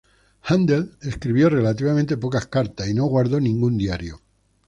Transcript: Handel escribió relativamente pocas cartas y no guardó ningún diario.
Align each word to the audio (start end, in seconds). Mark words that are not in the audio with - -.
Handel 0.45 0.97
escribió 1.03 1.47
relativamente 1.51 2.17
pocas 2.17 2.47
cartas 2.47 2.87
y 2.89 2.95
no 2.95 3.05
guardó 3.05 3.39
ningún 3.39 3.77
diario. 3.77 4.19